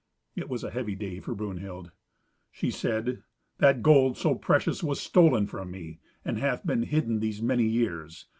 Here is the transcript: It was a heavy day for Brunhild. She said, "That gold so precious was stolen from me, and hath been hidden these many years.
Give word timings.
It 0.35 0.49
was 0.49 0.63
a 0.63 0.71
heavy 0.71 0.95
day 0.95 1.19
for 1.19 1.35
Brunhild. 1.35 1.91
She 2.51 2.71
said, 2.71 3.21
"That 3.59 3.83
gold 3.83 4.17
so 4.17 4.33
precious 4.33 4.81
was 4.81 4.99
stolen 4.99 5.45
from 5.45 5.69
me, 5.69 5.99
and 6.25 6.39
hath 6.39 6.65
been 6.65 6.81
hidden 6.81 7.19
these 7.19 7.39
many 7.43 7.65
years. 7.67 8.25